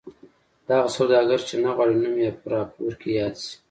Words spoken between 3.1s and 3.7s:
یاد شي.